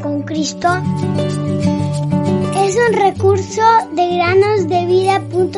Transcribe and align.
con 0.00 0.22
Cristo 0.22 0.68
es 2.56 2.76
un 2.76 2.92
recurso 2.94 3.62
de 3.94 4.16
granosdevida.cl. 4.16 5.52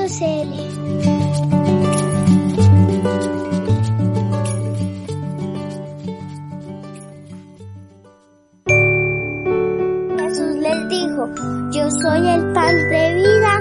Jesús 10.19 10.57
les 10.57 10.89
dijo, 10.89 11.29
yo 11.71 11.91
soy 12.03 12.29
el 12.29 12.53
pan 12.53 12.75
de 12.91 13.15
vida, 13.15 13.53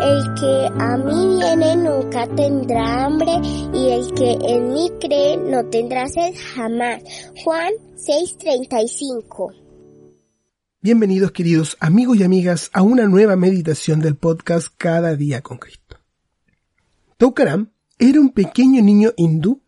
el 0.00 0.34
que 0.40 0.70
a 0.78 0.96
mí 0.96 1.38
viene 1.38 1.76
nunca 1.76 2.26
tendrá 2.28 3.04
hambre 3.04 3.40
y 3.74 3.88
el 3.90 4.14
que 4.14 4.38
en 4.40 4.72
mí 4.72 4.90
cree 5.00 5.36
no 5.36 5.64
tendrá 5.66 6.08
sed 6.08 6.34
jamás. 6.54 7.02
Juan 7.44 7.72
6:35 7.96 9.61
Bienvenidos 10.84 11.30
queridos 11.30 11.76
amigos 11.78 12.18
y 12.18 12.24
amigas 12.24 12.68
a 12.72 12.82
una 12.82 13.06
nueva 13.06 13.36
meditación 13.36 14.00
del 14.00 14.16
podcast 14.16 14.74
Cada 14.76 15.14
día 15.14 15.40
con 15.40 15.58
Cristo. 15.58 16.00
Toukaram 17.18 17.70
era 18.00 18.18
un 18.18 18.30
pequeño 18.30 18.82
niño 18.82 19.12
hindú 19.16 19.62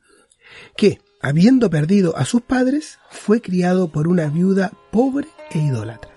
que, 0.76 1.00
habiendo 1.22 1.70
perdido 1.70 2.16
a 2.16 2.24
sus 2.24 2.42
padres, 2.42 2.98
fue 3.12 3.40
criado 3.40 3.92
por 3.92 4.08
una 4.08 4.26
viuda 4.26 4.72
pobre 4.90 5.28
e 5.52 5.60
idólatra, 5.60 6.10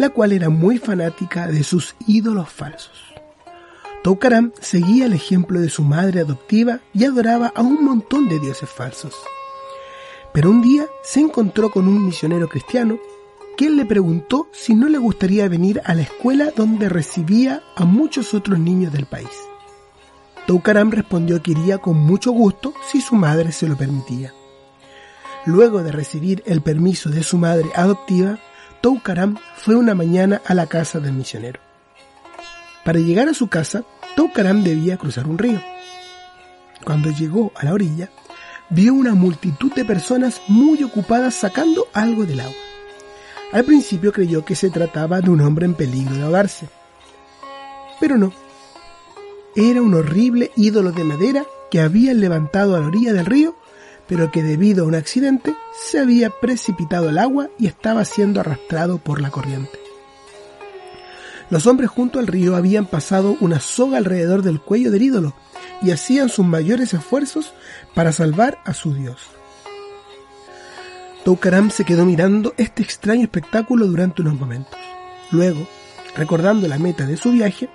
la 0.00 0.08
cual 0.08 0.32
era 0.32 0.48
muy 0.50 0.78
fanática 0.78 1.46
de 1.46 1.62
sus 1.62 1.94
ídolos 2.08 2.48
falsos. 2.48 3.04
Toukaram 4.02 4.50
seguía 4.60 5.06
el 5.06 5.12
ejemplo 5.12 5.60
de 5.60 5.70
su 5.70 5.84
madre 5.84 6.22
adoptiva 6.22 6.80
y 6.92 7.04
adoraba 7.04 7.52
a 7.54 7.62
un 7.62 7.84
montón 7.84 8.28
de 8.28 8.40
dioses 8.40 8.68
falsos. 8.68 9.14
Pero 10.34 10.50
un 10.50 10.60
día 10.60 10.86
se 11.04 11.20
encontró 11.20 11.70
con 11.70 11.86
un 11.86 12.04
misionero 12.04 12.48
cristiano 12.48 12.98
quien 13.60 13.76
le 13.76 13.84
preguntó 13.84 14.48
si 14.52 14.74
no 14.74 14.88
le 14.88 14.96
gustaría 14.96 15.46
venir 15.46 15.82
a 15.84 15.92
la 15.92 16.00
escuela 16.00 16.50
donde 16.56 16.88
recibía 16.88 17.62
a 17.76 17.84
muchos 17.84 18.32
otros 18.32 18.58
niños 18.58 18.90
del 18.90 19.04
país. 19.04 19.28
Toukaram 20.46 20.90
respondió 20.90 21.42
que 21.42 21.50
iría 21.50 21.76
con 21.76 21.98
mucho 21.98 22.30
gusto 22.30 22.72
si 22.90 23.02
su 23.02 23.16
madre 23.16 23.52
se 23.52 23.68
lo 23.68 23.76
permitía. 23.76 24.32
Luego 25.44 25.82
de 25.82 25.92
recibir 25.92 26.42
el 26.46 26.62
permiso 26.62 27.10
de 27.10 27.22
su 27.22 27.36
madre 27.36 27.68
adoptiva, 27.74 28.38
Toukaram 28.80 29.36
fue 29.56 29.74
una 29.76 29.94
mañana 29.94 30.40
a 30.46 30.54
la 30.54 30.66
casa 30.66 30.98
del 30.98 31.12
misionero. 31.12 31.60
Para 32.82 32.98
llegar 32.98 33.28
a 33.28 33.34
su 33.34 33.48
casa, 33.48 33.84
Toukaram 34.16 34.64
debía 34.64 34.96
cruzar 34.96 35.26
un 35.26 35.36
río. 35.36 35.60
Cuando 36.82 37.10
llegó 37.10 37.52
a 37.56 37.66
la 37.66 37.74
orilla, 37.74 38.08
vio 38.70 38.94
una 38.94 39.14
multitud 39.14 39.70
de 39.74 39.84
personas 39.84 40.40
muy 40.48 40.82
ocupadas 40.82 41.34
sacando 41.34 41.88
algo 41.92 42.24
del 42.24 42.40
agua. 42.40 42.69
Al 43.52 43.64
principio 43.64 44.12
creyó 44.12 44.44
que 44.44 44.54
se 44.54 44.70
trataba 44.70 45.20
de 45.20 45.30
un 45.30 45.40
hombre 45.40 45.66
en 45.66 45.74
peligro 45.74 46.14
de 46.14 46.22
ahogarse. 46.22 46.68
Pero 47.98 48.16
no. 48.16 48.32
Era 49.56 49.82
un 49.82 49.94
horrible 49.94 50.52
ídolo 50.56 50.92
de 50.92 51.02
madera 51.02 51.44
que 51.70 51.80
habían 51.80 52.20
levantado 52.20 52.76
a 52.76 52.80
la 52.80 52.86
orilla 52.86 53.12
del 53.12 53.26
río, 53.26 53.56
pero 54.06 54.30
que 54.30 54.42
debido 54.42 54.84
a 54.84 54.88
un 54.88 54.94
accidente 54.94 55.56
se 55.72 55.98
había 55.98 56.30
precipitado 56.30 57.08
al 57.08 57.18
agua 57.18 57.48
y 57.58 57.66
estaba 57.66 58.04
siendo 58.04 58.40
arrastrado 58.40 58.98
por 58.98 59.20
la 59.20 59.30
corriente. 59.30 59.78
Los 61.50 61.66
hombres 61.66 61.90
junto 61.90 62.20
al 62.20 62.28
río 62.28 62.54
habían 62.54 62.86
pasado 62.86 63.36
una 63.40 63.58
soga 63.58 63.98
alrededor 63.98 64.42
del 64.42 64.60
cuello 64.60 64.92
del 64.92 65.02
ídolo 65.02 65.34
y 65.82 65.90
hacían 65.90 66.28
sus 66.28 66.46
mayores 66.46 66.94
esfuerzos 66.94 67.52
para 67.94 68.12
salvar 68.12 68.58
a 68.64 68.72
su 68.72 68.94
dios. 68.94 69.18
Toukaram 71.24 71.70
se 71.70 71.84
quedó 71.84 72.06
mirando 72.06 72.54
este 72.56 72.82
extraño 72.82 73.22
espectáculo 73.22 73.86
durante 73.86 74.22
unos 74.22 74.38
momentos. 74.38 74.78
Luego, 75.30 75.66
recordando 76.16 76.66
la 76.66 76.78
meta 76.78 77.06
de 77.06 77.16
su 77.16 77.32
viaje, 77.32 77.68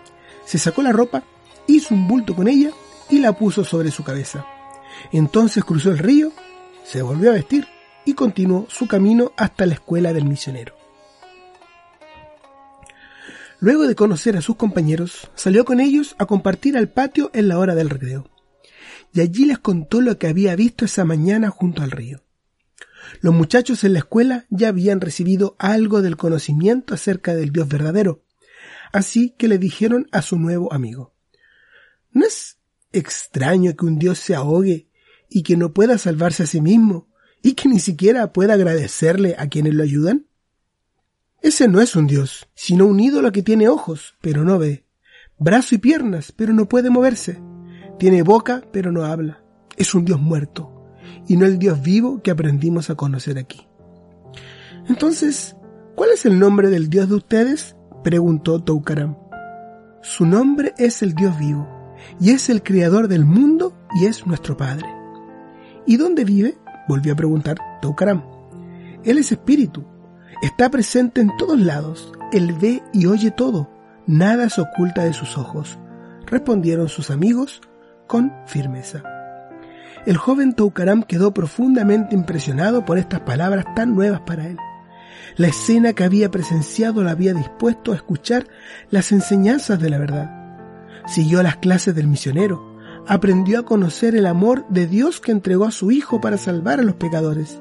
se 0.46 0.58
sacó 0.58 0.82
la 0.82 0.92
ropa, 0.92 1.24
hizo 1.68 1.94
un 1.94 2.08
bulto 2.08 2.36
con 2.36 2.48
ella 2.48 2.72
y 3.10 3.20
la 3.20 3.34
puso 3.34 3.64
sobre 3.64 3.92
su 3.92 4.04
cabeza. 4.04 4.46
Entonces 5.12 5.64
cruzó 5.64 5.92
el 5.92 6.00
río, 6.00 6.32
se 6.84 7.04
volvió 7.04 7.30
a 7.30 7.36
vestir 7.36 7.68
y 8.04 8.14
continuó 8.14 8.66
su 8.70 8.88
camino 8.88 9.32
hasta 9.38 9.66
la 9.66 9.76
escuela 9.76 10.12
del 10.12 10.26
misionero. 10.26 10.76
Luego 13.60 13.88
de 13.88 13.96
conocer 13.96 14.38
a 14.38 14.42
sus 14.42 14.56
compañeros, 14.56 15.30
salió 15.36 15.66
con 15.66 15.80
ellos 15.80 16.16
a 16.18 16.26
compartir 16.26 16.78
al 16.78 16.90
patio 16.90 17.32
en 17.34 17.48
la 17.48 17.58
hora 17.58 17.74
del 17.74 17.90
recreo. 17.90 18.30
Y 19.14 19.22
allí 19.22 19.46
les 19.46 19.60
contó 19.60 20.02
lo 20.02 20.18
que 20.18 20.28
había 20.28 20.56
visto 20.56 20.86
esa 20.86 21.06
mañana 21.06 21.50
junto 21.50 21.82
al 21.82 21.92
río. 21.92 22.25
Los 23.22 23.34
muchachos 23.34 23.84
en 23.84 23.94
la 23.94 24.00
escuela 24.00 24.46
ya 24.50 24.70
habían 24.70 25.02
recibido 25.02 25.56
algo 25.60 26.02
del 26.02 26.18
conocimiento 26.18 26.94
acerca 26.94 27.36
del 27.36 27.52
Dios 27.52 27.68
verdadero, 27.68 28.24
así 28.92 29.36
que 29.38 29.48
le 29.48 29.58
dijeron 29.58 30.08
a 30.12 30.22
su 30.22 30.38
nuevo 30.38 30.72
amigo, 30.74 31.16
¿No 32.16 32.26
es 32.26 32.60
extraño 32.94 33.76
que 33.76 33.86
un 33.86 34.00
Dios 34.00 34.20
se 34.20 34.36
ahogue 34.36 34.88
y 35.30 35.44
que 35.44 35.58
no 35.58 35.74
pueda 35.74 35.98
salvarse 35.98 36.44
a 36.44 36.48
sí 36.48 36.62
mismo 36.62 37.10
y 37.42 37.54
que 37.54 37.68
ni 37.68 37.80
siquiera 37.80 38.32
pueda 38.32 38.54
agradecerle 38.54 39.36
a 39.38 39.50
quienes 39.50 39.74
lo 39.74 39.84
ayudan? 39.84 40.28
Ese 41.42 41.68
no 41.68 41.82
es 41.82 41.96
un 41.96 42.08
Dios, 42.08 42.48
sino 42.56 42.86
un 42.86 43.00
ídolo 43.00 43.34
que 43.34 43.44
tiene 43.44 43.68
ojos, 43.68 44.16
pero 44.22 44.46
no 44.46 44.58
ve, 44.58 44.86
brazo 45.38 45.76
y 45.76 45.78
piernas, 45.78 46.32
pero 46.32 46.54
no 46.54 46.70
puede 46.70 46.90
moverse, 46.90 47.42
tiene 48.00 48.24
boca, 48.24 48.64
pero 48.72 48.92
no 48.92 49.04
habla. 49.04 49.44
Es 49.78 49.94
un 49.94 50.06
Dios 50.06 50.20
muerto, 50.20 50.75
y 51.28 51.38
no 51.38 51.46
el 51.46 51.60
Dios 51.60 51.82
vivo 51.82 52.22
que 52.22 52.32
aprendimos 52.32 52.90
a 52.90 52.96
conocer 52.96 53.38
aquí. 53.38 53.68
Entonces, 54.88 55.56
¿cuál 55.96 56.12
es 56.12 56.26
el 56.26 56.40
nombre 56.40 56.70
del 56.70 56.90
Dios 56.90 57.10
de 57.10 57.16
ustedes? 57.16 57.76
preguntó 58.04 58.64
Toukaram. 58.64 59.18
Su 60.02 60.26
nombre 60.26 60.74
es 60.78 61.02
el 61.02 61.16
Dios 61.16 61.38
vivo, 61.40 61.68
y 62.20 62.32
es 62.32 62.50
el 62.50 62.62
creador 62.62 63.08
del 63.08 63.26
mundo 63.26 63.76
y 64.00 64.06
es 64.06 64.28
nuestro 64.28 64.56
Padre. 64.56 64.86
¿Y 65.88 65.98
dónde 65.98 66.24
vive? 66.24 66.58
volvió 66.88 67.14
a 67.14 67.16
preguntar 67.16 67.58
Toukaram. 67.82 68.24
Él 69.04 69.18
es 69.18 69.32
espíritu, 69.32 69.84
está 70.42 70.70
presente 70.70 71.22
en 71.22 71.36
todos 71.38 71.60
lados, 71.60 72.12
él 72.32 72.54
ve 72.54 72.84
y 72.94 73.08
oye 73.08 73.32
todo, 73.32 73.70
nada 74.06 74.50
se 74.50 74.62
oculta 74.62 75.04
de 75.04 75.14
sus 75.14 75.38
ojos, 75.38 75.80
respondieron 76.26 76.90
sus 76.90 77.10
amigos 77.10 77.62
con 78.08 78.32
firmeza. 78.46 79.15
El 80.06 80.18
joven 80.18 80.54
Toukaram 80.54 81.02
quedó 81.02 81.34
profundamente 81.34 82.14
impresionado 82.14 82.86
por 82.86 83.00
estas 83.00 83.22
palabras 83.22 83.66
tan 83.76 83.96
nuevas 83.96 84.22
para 84.22 84.48
él. 84.48 84.58
La 85.36 85.48
escena 85.48 85.94
que 85.94 86.04
había 86.04 86.30
presenciado 86.30 87.04
la 87.04 87.12
había 87.12 87.34
dispuesto 87.34 87.92
a 87.92 87.96
escuchar 87.96 88.46
las 88.92 89.12
enseñanzas 89.12 89.80
de 89.80 89.90
la 89.90 89.98
verdad. 89.98 90.30
Siguió 91.08 91.42
las 91.42 91.58
clases 91.58 91.96
del 91.96 92.08
misionero, 92.08 92.78
aprendió 93.08 93.60
a 93.60 93.66
conocer 93.66 94.16
el 94.16 94.28
amor 94.28 94.68
de 94.70 94.86
Dios 94.86 95.20
que 95.20 95.32
entregó 95.32 95.66
a 95.66 95.72
su 95.72 95.90
Hijo 95.90 96.22
para 96.22 96.38
salvar 96.38 96.80
a 96.80 96.84
los 96.84 96.96
pecadores. 96.96 97.60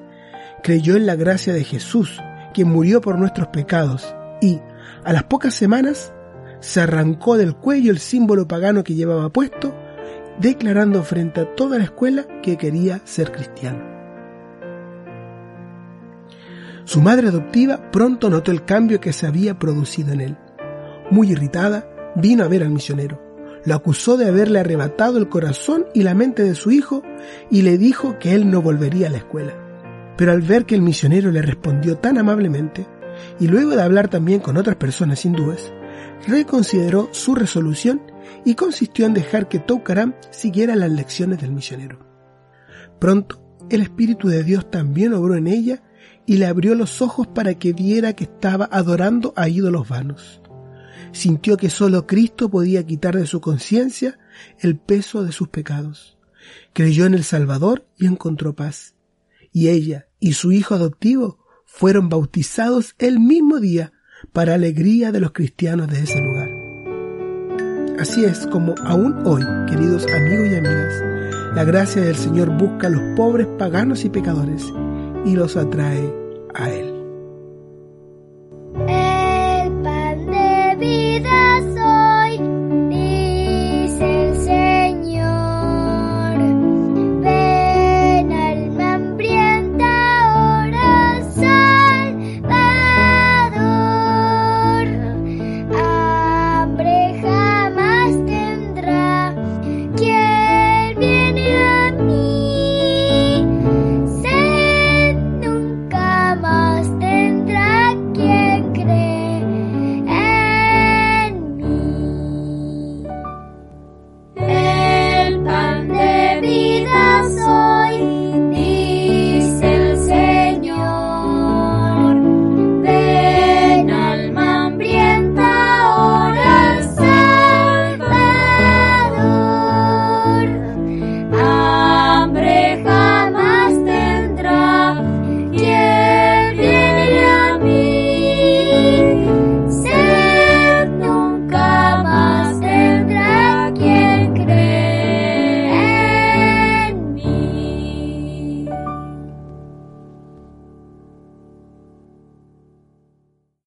Creyó 0.63 0.97
en 0.97 1.07
la 1.07 1.17
gracia 1.17 1.55
de 1.55 1.65
Jesús, 1.65 2.21
quien 2.53 2.69
murió 2.69 3.01
por 3.01 3.19
nuestros 3.19 3.49
pecados, 3.49 4.15
y, 4.43 4.61
a 5.03 5.15
las 5.15 5.25
pocas 5.25 5.55
semanas, 5.55 6.13
se 6.61 6.83
arrancó 6.83 7.39
del 7.39 7.57
cuello 7.57 7.91
el 7.91 7.99
símbolo 7.99 8.47
pagano 8.47 8.85
que 8.85 8.95
llevaba 8.95 9.31
puesto 9.31 9.75
declarando 10.39 11.03
frente 11.03 11.41
a 11.41 11.55
toda 11.55 11.79
la 11.79 11.85
escuela 11.85 12.27
que 12.43 12.57
quería 12.57 13.01
ser 13.05 13.33
cristiano. 13.33 13.95
Su 16.85 17.01
madre 17.01 17.29
adoptiva 17.29 17.91
pronto 17.91 18.29
notó 18.29 18.51
el 18.51 18.65
cambio 18.65 19.01
que 19.01 19.13
se 19.13 19.27
había 19.27 19.59
producido 19.59 20.13
en 20.13 20.21
él. 20.21 20.37
Muy 21.11 21.33
irritada, 21.33 21.89
vino 22.15 22.45
a 22.45 22.49
ver 22.49 22.63
al 22.63 22.71
misionero. 22.71 23.21
Lo 23.65 23.75
acusó 23.75 24.19
de 24.19 24.29
haberle 24.29 24.61
arrebatado 24.61 25.17
el 25.17 25.31
corazón 25.31 25.87
y 25.95 26.03
la 26.03 26.15
mente 26.15 26.43
de 26.43 26.55
su 26.55 26.71
hijo 26.71 27.03
y 27.51 27.63
le 27.63 27.79
dijo 27.79 28.19
que 28.19 28.35
él 28.35 28.51
no 28.51 28.61
volvería 28.61 29.07
a 29.07 29.11
la 29.11 29.19
escuela. 29.19 29.55
Pero 30.19 30.33
al 30.33 30.43
ver 30.43 30.67
que 30.67 30.75
el 30.75 30.83
misionero 30.83 31.31
le 31.31 31.41
respondió 31.41 31.97
tan 31.97 32.19
amablemente, 32.19 32.87
y 33.41 33.49
luego 33.49 33.71
de 33.71 33.83
hablar 33.83 34.09
también 34.09 34.41
con 34.41 34.57
otras 34.57 34.77
personas 34.77 35.25
hindúes, 35.25 35.73
reconsideró 36.27 37.09
su 37.13 37.35
resolución 37.35 38.03
y 38.45 38.55
consistió 38.55 39.07
en 39.07 39.15
dejar 39.15 39.49
que 39.49 39.59
Toukaram 39.59 40.15
siguiera 40.31 40.77
las 40.77 40.91
lecciones 40.91 41.41
del 41.41 41.53
misionero. 41.53 41.99
Pronto, 43.01 43.41
el 43.71 43.83
Espíritu 43.83 44.29
de 44.29 44.45
Dios 44.45 44.71
también 44.71 45.15
obró 45.15 45.37
en 45.37 45.47
ella 45.47 45.83
y 46.27 46.37
le 46.37 46.47
abrió 46.47 46.75
los 46.75 47.03
ojos 47.03 47.27
para 47.27 47.55
que 47.55 47.73
viera 47.73 48.15
que 48.15 48.25
estaba 48.25 48.69
adorando 48.71 49.33
a 49.37 49.49
ídolos 49.49 49.89
vanos. 49.89 50.41
Sintió 51.13 51.57
que 51.57 51.71
sólo 51.71 52.07
Cristo 52.07 52.51
podía 52.51 52.85
quitar 52.85 53.17
de 53.17 53.27
su 53.27 53.41
conciencia 53.41 54.19
el 54.59 54.77
peso 54.77 55.23
de 55.23 55.33
sus 55.33 55.49
pecados. 55.49 56.19
Creyó 56.73 57.07
en 57.07 57.15
el 57.15 57.25
Salvador 57.25 57.87
y 57.97 58.07
encontró 58.07 58.55
paz. 58.55 58.95
Y 59.53 59.69
ella 59.69 60.09
y 60.19 60.33
su 60.33 60.51
hijo 60.53 60.75
adoptivo 60.75 61.39
fueron 61.65 62.09
bautizados 62.09 62.95
el 62.99 63.21
mismo 63.21 63.61
día 63.61 63.93
para 64.33 64.55
alegría 64.55 65.13
de 65.13 65.21
los 65.21 65.33
cristianos 65.33 65.89
de 65.89 66.01
ese 66.03 66.21
lugar. 66.21 66.49
Así 67.99 68.25
es 68.25 68.47
como 68.49 68.75
aún 68.85 69.27
hoy, 69.27 69.43
queridos 69.69 70.07
amigos 70.07 70.49
y 70.51 70.57
amigas, 70.57 71.03
la 71.55 71.65
gracia 71.65 72.03
del 72.03 72.17
Señor 72.17 72.51
busca 72.51 72.89
a 72.89 72.91
los 72.91 73.03
pobres 73.17 73.47
paganos 73.59 74.05
y 74.05 74.11
pecadores 74.11 74.65
y 75.25 75.37
los 75.37 75.57
atrae 75.57 76.13
a 76.55 76.71
Él. 76.71 76.94